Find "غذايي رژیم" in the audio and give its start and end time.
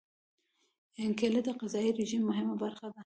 1.59-2.21